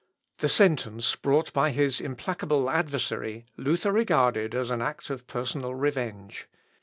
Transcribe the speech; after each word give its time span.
The 0.39 0.49
sentence 0.49 1.15
brought 1.15 1.53
by 1.53 1.69
his 1.69 2.01
implacable 2.01 2.71
adversary, 2.71 3.45
Luther 3.55 3.91
regarded 3.91 4.55
as 4.55 4.71
an 4.71 4.81
act 4.81 5.11
of 5.11 5.27
personal 5.27 5.75
revenge. 5.75 6.47